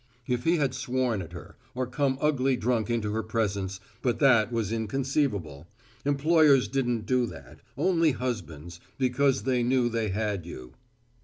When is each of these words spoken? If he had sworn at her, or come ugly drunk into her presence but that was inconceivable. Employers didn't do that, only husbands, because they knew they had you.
If 0.25 0.45
he 0.45 0.57
had 0.57 0.73
sworn 0.73 1.21
at 1.21 1.33
her, 1.33 1.57
or 1.75 1.85
come 1.85 2.17
ugly 2.19 2.57
drunk 2.57 2.89
into 2.89 3.13
her 3.13 3.21
presence 3.21 3.79
but 4.01 4.17
that 4.17 4.51
was 4.51 4.71
inconceivable. 4.71 5.67
Employers 6.05 6.67
didn't 6.67 7.05
do 7.05 7.27
that, 7.27 7.59
only 7.77 8.13
husbands, 8.13 8.79
because 8.97 9.43
they 9.43 9.61
knew 9.61 9.89
they 9.89 10.09
had 10.09 10.43
you. 10.47 10.73